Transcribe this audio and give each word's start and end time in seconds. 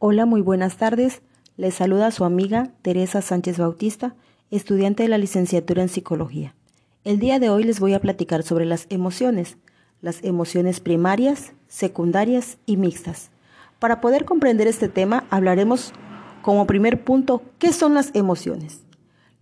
Hola, 0.00 0.26
muy 0.26 0.42
buenas 0.42 0.76
tardes. 0.76 1.22
Les 1.56 1.74
saluda 1.74 2.12
su 2.12 2.24
amiga 2.24 2.70
Teresa 2.82 3.20
Sánchez 3.20 3.58
Bautista, 3.58 4.14
estudiante 4.48 5.02
de 5.02 5.08
la 5.08 5.18
licenciatura 5.18 5.82
en 5.82 5.88
psicología. 5.88 6.54
El 7.02 7.18
día 7.18 7.40
de 7.40 7.50
hoy 7.50 7.64
les 7.64 7.80
voy 7.80 7.94
a 7.94 8.00
platicar 8.00 8.44
sobre 8.44 8.64
las 8.64 8.86
emociones, 8.90 9.56
las 10.00 10.22
emociones 10.22 10.78
primarias, 10.78 11.52
secundarias 11.66 12.58
y 12.64 12.76
mixtas. 12.76 13.32
Para 13.80 14.00
poder 14.00 14.24
comprender 14.24 14.68
este 14.68 14.88
tema, 14.88 15.24
hablaremos 15.30 15.92
como 16.42 16.68
primer 16.68 17.02
punto 17.02 17.42
qué 17.58 17.72
son 17.72 17.94
las 17.94 18.14
emociones. 18.14 18.84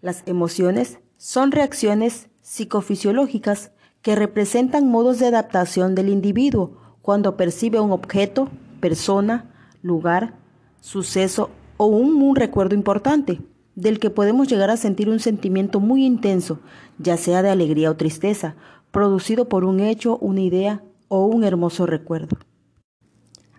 Las 0.01 0.23
emociones 0.25 1.01
son 1.19 1.53
reacciones 1.53 2.31
psicofisiológicas 2.41 3.73
que 4.01 4.17
representan 4.17 4.89
modos 4.89 5.19
de 5.19 5.27
adaptación 5.27 5.95
del 5.95 6.09
individuo 6.09 6.79
cuando 7.03 7.37
percibe 7.37 7.79
un 7.79 7.93
objeto, 7.93 8.49
persona, 8.81 9.53
lugar, 9.83 10.46
suceso 10.87 11.51
o 11.79 11.87
un, 11.87 12.37
recuerdo 12.37 12.77
importante, 12.77 13.41
del 13.75 13.99
que 13.99 14.09
podemos 14.09 14.47
llegar 14.47 14.71
a 14.71 14.77
sentir 14.77 15.09
un 15.09 15.19
sentimiento 15.19 15.81
muy 15.81 16.07
intenso, 16.07 16.61
ya 16.99 17.17
sea 17.17 17.43
de 17.43 17.51
alegría 17.51 17.91
o 17.91 17.97
tristeza, 17.97 18.55
producido 18.93 19.49
por 19.49 19.65
un 19.65 19.81
hecho, 19.81 20.17
una 20.19 20.43
idea 20.43 20.85
o 21.09 21.27
un 21.27 21.43
hermoso 21.43 21.87
recuerdo. 21.87 22.39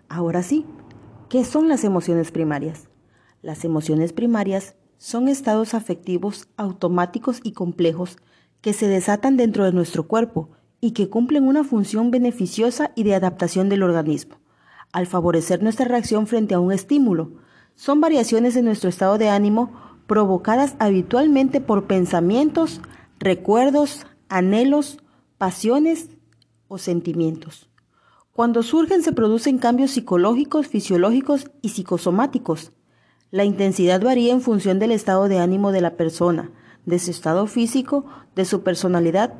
Ahora 0.08 0.42
sí, 0.42 0.64
¿qué 1.28 1.44
son 1.44 1.68
las 1.68 1.84
emociones 1.84 2.30
primarias? 2.30 2.88
Las 3.42 3.66
emociones 3.66 4.14
primarias 4.14 4.74
son 4.96 5.28
estados 5.28 5.74
afectivos 5.74 6.48
automáticos 6.56 7.40
y 7.44 7.52
complejos 7.52 8.16
que 8.62 8.72
se 8.72 8.88
desatan 8.88 9.36
dentro 9.36 9.66
de 9.66 9.72
nuestro 9.72 10.08
cuerpo 10.08 10.48
y 10.80 10.92
que 10.92 11.10
cumplen 11.10 11.46
una 11.46 11.62
función 11.62 12.10
beneficiosa 12.10 12.90
y 12.96 13.02
de 13.02 13.14
adaptación 13.14 13.68
del 13.68 13.82
organismo 13.82 14.38
al 14.92 15.06
favorecer 15.06 15.62
nuestra 15.62 15.86
reacción 15.86 16.26
frente 16.26 16.54
a 16.54 16.60
un 16.60 16.72
estímulo. 16.72 17.32
Son 17.74 18.00
variaciones 18.00 18.54
de 18.54 18.62
nuestro 18.62 18.88
estado 18.88 19.18
de 19.18 19.28
ánimo 19.28 19.72
provocadas 20.06 20.74
habitualmente 20.78 21.60
por 21.60 21.86
pensamientos, 21.86 22.80
recuerdos, 23.18 24.06
anhelos, 24.28 24.98
pasiones 25.36 26.08
o 26.66 26.78
sentimientos. 26.78 27.68
Cuando 28.32 28.62
surgen 28.62 29.02
se 29.02 29.12
producen 29.12 29.58
cambios 29.58 29.90
psicológicos, 29.90 30.68
fisiológicos 30.68 31.50
y 31.60 31.70
psicosomáticos. 31.70 32.72
La 33.30 33.44
intensidad 33.44 34.00
varía 34.00 34.32
en 34.32 34.40
función 34.40 34.78
del 34.78 34.92
estado 34.92 35.28
de 35.28 35.38
ánimo 35.38 35.72
de 35.72 35.80
la 35.80 35.96
persona, 35.96 36.50
de 36.86 36.98
su 36.98 37.10
estado 37.10 37.46
físico, 37.46 38.06
de 38.34 38.44
su 38.44 38.62
personalidad 38.62 39.34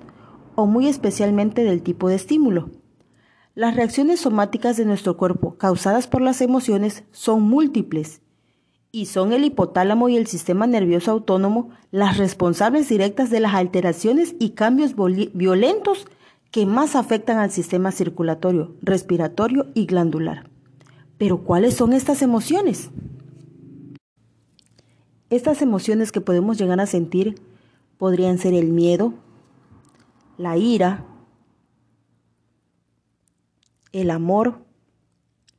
o 0.55 0.67
muy 0.67 0.89
especialmente 0.89 1.63
del 1.63 1.83
tipo 1.83 2.09
de 2.09 2.17
estímulo. 2.17 2.71
Las 3.59 3.75
reacciones 3.75 4.21
somáticas 4.21 4.77
de 4.77 4.85
nuestro 4.85 5.17
cuerpo 5.17 5.57
causadas 5.59 6.07
por 6.07 6.23
las 6.23 6.41
emociones 6.43 7.03
son 7.11 7.43
múltiples 7.43 8.21
y 8.93 9.07
son 9.07 9.33
el 9.33 9.43
hipotálamo 9.43 10.09
y 10.09 10.17
el 10.17 10.29
sistema 10.29 10.69
nervioso 10.69 11.11
autónomo 11.11 11.71
las 11.91 12.19
responsables 12.19 12.89
directas 12.89 13.31
de 13.31 13.41
las 13.41 13.55
alteraciones 13.55 14.37
y 14.39 14.51
cambios 14.51 14.95
violentos 15.35 16.07
que 16.53 16.67
más 16.67 16.95
afectan 16.95 17.39
al 17.39 17.51
sistema 17.51 17.91
circulatorio, 17.91 18.77
respiratorio 18.81 19.67
y 19.75 19.87
glandular. 19.87 20.49
Pero 21.19 21.39
¿cuáles 21.39 21.75
son 21.75 21.95
estas 21.95 22.23
emociones? 22.23 22.91
Estas 25.31 25.63
emociones 25.63 26.13
que 26.13 26.21
podemos 26.21 26.59
llegar 26.59 26.79
a 26.79 26.87
sentir 26.87 27.43
podrían 27.97 28.39
ser 28.39 28.55
el 28.55 28.69
miedo, 28.69 29.15
la 30.37 30.57
ira, 30.57 31.05
el 33.93 34.11
amor, 34.11 34.65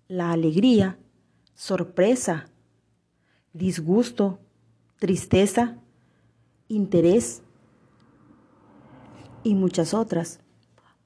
la 0.08 0.32
alegría, 0.32 0.98
sorpresa, 1.56 2.50
disgusto, 3.54 4.40
tristeza, 4.98 5.78
interés 6.68 7.42
y 9.44 9.56
muchas 9.56 9.94
otras. 9.94 10.40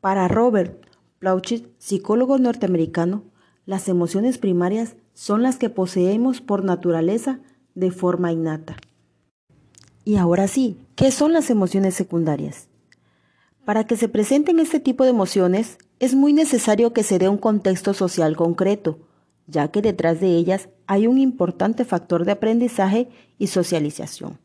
Para 0.01 0.28
Robert 0.28 0.85
Plauchit, 1.19 1.67
psicólogo 1.78 2.38
norteamericano, 2.38 3.23
las 3.66 3.88
emociones 3.88 4.38
primarias 4.38 4.95
son 5.13 5.41
las 5.41 5.57
que 5.57 5.69
poseemos 5.69 6.41
por 6.41 6.66
naturaleza 6.66 7.40
de 7.75 7.91
forma 7.91 8.31
innata. 8.31 8.75
Y 10.03 10.17
ahora 10.17 10.47
sí, 10.47 10.78
¿qué 10.95 11.11
son 11.11 11.31
las 11.31 11.50
emociones 11.50 11.95
secundarias? 11.95 12.67
Para 13.63 13.85
que 13.85 13.95
se 13.95 14.09
presenten 14.09 14.59
este 14.59 14.81
tipo 14.81 15.05
de 15.05 15.11
emociones, 15.11 15.78
es 16.03 16.16
muy 16.16 16.34
necesario 16.34 16.91
que 16.91 17.02
se 17.02 17.18
dé 17.18 17.30
un 17.30 17.38
contexto 17.38 17.94
social 17.94 18.36
concreto, 18.36 19.00
ya 19.47 19.69
que 19.69 19.81
detrás 19.81 20.19
de 20.19 20.36
ellas 20.36 20.68
hay 20.86 21.08
un 21.08 21.18
importante 21.18 21.86
factor 21.86 22.25
de 22.25 22.34
aprendizaje 22.34 23.08
y 23.38 23.47
socialización. 23.47 24.38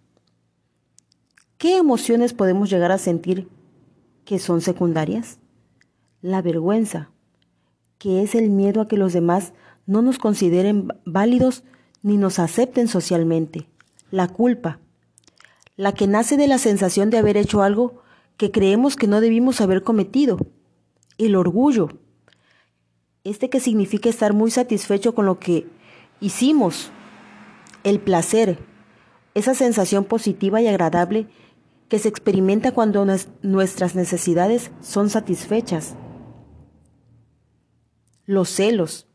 ¿Qué 1.56 1.76
emociones 1.76 2.32
podemos 2.32 2.70
llegar 2.70 2.92
a 2.92 2.98
sentir 2.98 3.48
que 4.24 4.38
son 4.38 4.60
secundarias? 4.60 5.40
La 6.22 6.42
vergüenza, 6.42 7.10
que 7.98 8.22
es 8.22 8.36
el 8.36 8.50
miedo 8.50 8.80
a 8.80 8.86
que 8.86 8.96
los 8.96 9.12
demás 9.12 9.52
no 9.84 10.00
nos 10.00 10.18
consideren 10.18 10.86
válidos 11.04 11.64
ni 12.02 12.18
nos 12.18 12.38
acepten 12.38 12.86
socialmente. 12.86 13.66
La 14.12 14.28
culpa, 14.28 14.78
la 15.74 15.92
que 15.92 16.06
nace 16.06 16.36
de 16.36 16.46
la 16.46 16.58
sensación 16.58 17.10
de 17.10 17.18
haber 17.18 17.36
hecho 17.36 17.62
algo 17.62 18.00
que 18.36 18.52
creemos 18.52 18.94
que 18.94 19.08
no 19.08 19.20
debimos 19.20 19.60
haber 19.60 19.82
cometido 19.82 20.38
el 21.18 21.36
orgullo. 21.36 21.88
Este 23.24 23.50
que 23.50 23.60
significa 23.60 24.08
estar 24.08 24.32
muy 24.32 24.50
satisfecho 24.50 25.14
con 25.14 25.26
lo 25.26 25.38
que 25.38 25.66
hicimos. 26.20 26.90
El 27.84 28.00
placer, 28.00 28.58
esa 29.34 29.54
sensación 29.54 30.04
positiva 30.04 30.62
y 30.62 30.66
agradable 30.66 31.28
que 31.88 31.98
se 31.98 32.08
experimenta 32.08 32.72
cuando 32.72 33.06
nuestras 33.42 33.94
necesidades 33.94 34.70
son 34.80 35.10
satisfechas. 35.10 35.94
Los 38.24 38.50
celos 38.50 39.06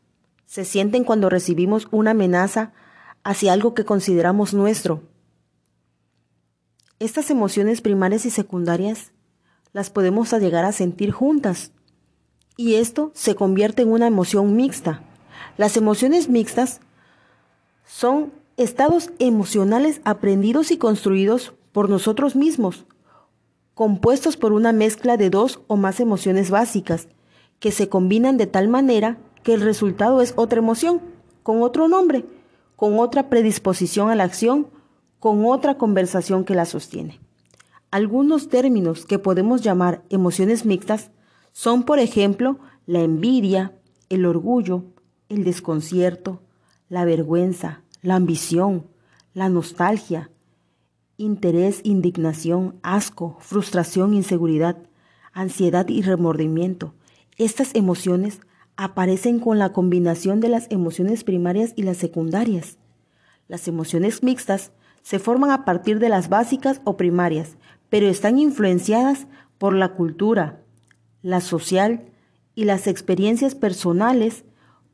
se 0.46 0.64
sienten 0.64 1.04
cuando 1.04 1.30
recibimos 1.30 1.88
una 1.90 2.12
amenaza 2.12 2.72
hacia 3.22 3.52
algo 3.52 3.74
que 3.74 3.84
consideramos 3.84 4.54
nuestro. 4.54 5.02
Estas 6.98 7.30
emociones 7.30 7.80
primarias 7.80 8.26
y 8.26 8.30
secundarias 8.30 9.12
las 9.72 9.90
podemos 9.90 10.32
llegar 10.32 10.64
a 10.64 10.72
sentir 10.72 11.10
juntas 11.10 11.72
y 12.56 12.74
esto 12.74 13.10
se 13.14 13.34
convierte 13.34 13.82
en 13.82 13.90
una 13.90 14.06
emoción 14.06 14.56
mixta. 14.56 15.02
Las 15.56 15.76
emociones 15.76 16.28
mixtas 16.28 16.80
son 17.84 18.32
estados 18.56 19.10
emocionales 19.18 20.00
aprendidos 20.04 20.70
y 20.70 20.78
construidos 20.78 21.54
por 21.72 21.88
nosotros 21.88 22.36
mismos, 22.36 22.86
compuestos 23.74 24.36
por 24.36 24.52
una 24.52 24.72
mezcla 24.72 25.16
de 25.16 25.30
dos 25.30 25.60
o 25.66 25.76
más 25.76 26.00
emociones 26.00 26.50
básicas, 26.50 27.08
que 27.58 27.72
se 27.72 27.88
combinan 27.88 28.36
de 28.36 28.46
tal 28.46 28.68
manera 28.68 29.18
que 29.42 29.54
el 29.54 29.60
resultado 29.60 30.22
es 30.22 30.34
otra 30.36 30.58
emoción, 30.58 31.00
con 31.42 31.62
otro 31.62 31.88
nombre, 31.88 32.24
con 32.76 32.98
otra 32.98 33.28
predisposición 33.28 34.10
a 34.10 34.14
la 34.14 34.24
acción, 34.24 34.68
con 35.18 35.44
otra 35.46 35.76
conversación 35.76 36.44
que 36.44 36.54
la 36.54 36.64
sostiene. 36.64 37.20
Algunos 37.90 38.48
términos 38.48 39.06
que 39.06 39.18
podemos 39.18 39.62
llamar 39.62 40.02
emociones 40.10 40.64
mixtas 40.64 41.10
son, 41.54 41.84
por 41.84 42.00
ejemplo, 42.00 42.58
la 42.84 43.00
envidia, 43.00 43.72
el 44.08 44.26
orgullo, 44.26 44.86
el 45.28 45.44
desconcierto, 45.44 46.42
la 46.88 47.04
vergüenza, 47.04 47.82
la 48.02 48.16
ambición, 48.16 48.88
la 49.34 49.48
nostalgia, 49.48 50.30
interés, 51.16 51.80
indignación, 51.84 52.74
asco, 52.82 53.36
frustración, 53.38 54.14
inseguridad, 54.14 54.78
ansiedad 55.32 55.88
y 55.88 56.02
remordimiento. 56.02 56.92
Estas 57.38 57.72
emociones 57.76 58.40
aparecen 58.76 59.38
con 59.38 59.60
la 59.60 59.72
combinación 59.72 60.40
de 60.40 60.48
las 60.48 60.66
emociones 60.72 61.22
primarias 61.22 61.72
y 61.76 61.84
las 61.84 61.98
secundarias. 61.98 62.78
Las 63.46 63.68
emociones 63.68 64.24
mixtas 64.24 64.72
se 65.02 65.20
forman 65.20 65.52
a 65.52 65.64
partir 65.64 66.00
de 66.00 66.08
las 66.08 66.28
básicas 66.28 66.80
o 66.82 66.96
primarias, 66.96 67.56
pero 67.90 68.08
están 68.08 68.40
influenciadas 68.40 69.28
por 69.58 69.76
la 69.76 69.90
cultura, 69.90 70.63
la 71.24 71.40
social 71.40 72.02
y 72.54 72.66
las 72.66 72.86
experiencias 72.86 73.54
personales 73.54 74.44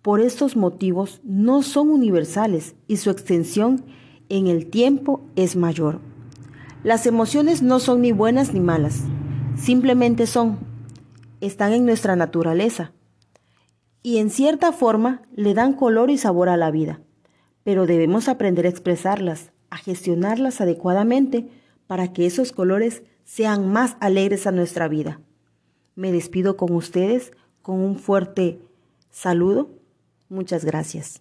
por 0.01 0.21
estos 0.21 0.57
motivos 0.57 1.21
no 1.25 1.63
son 1.63 1.91
universales 1.91 2.77
y 2.87 2.99
su 2.99 3.11
extensión 3.11 3.85
en 4.29 4.47
el 4.47 4.71
tiempo 4.71 5.23
es 5.35 5.57
mayor. 5.57 5.99
Las 6.85 7.07
emociones 7.07 7.63
no 7.63 7.81
son 7.81 8.01
ni 8.01 8.13
buenas 8.13 8.55
ni 8.55 8.61
malas, 8.61 9.03
simplemente 9.57 10.29
son, 10.29 10.61
están 11.41 11.73
en 11.73 11.85
nuestra 11.85 12.15
naturaleza 12.15 12.93
y 14.01 14.19
en 14.19 14.31
cierta 14.31 14.71
forma 14.71 15.23
le 15.35 15.53
dan 15.53 15.73
color 15.73 16.11
y 16.11 16.17
sabor 16.17 16.49
a 16.49 16.57
la 16.57 16.71
vida, 16.71 17.01
pero 17.65 17.87
debemos 17.87 18.29
aprender 18.29 18.67
a 18.67 18.71
expresarlas, 18.71 19.51
a 19.69 19.79
gestionarlas 19.79 20.61
adecuadamente 20.61 21.49
para 21.89 22.13
que 22.13 22.25
esos 22.25 22.53
colores 22.53 23.03
sean 23.25 23.69
más 23.73 23.97
alegres 23.99 24.47
a 24.47 24.53
nuestra 24.53 24.87
vida. 24.87 25.21
Me 26.01 26.13
despido 26.13 26.57
con 26.57 26.73
ustedes 26.73 27.31
con 27.61 27.79
un 27.79 27.99
fuerte 27.99 28.59
saludo. 29.11 29.69
Muchas 30.31 30.65
gracias. 30.65 31.21